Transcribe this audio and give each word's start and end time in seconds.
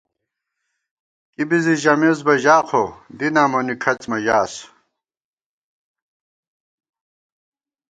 کی 1.33 1.43
بی 1.49 1.57
زِی 1.63 1.73
ژَمېس 1.81 2.19
بہ 2.25 2.33
ژا 2.43 2.57
خو، 2.67 2.83
دیناں 3.17 3.47
مونی 3.51 3.75
کھڅ 3.83 4.01
مہ 4.09 4.17
ژاس 4.23 4.53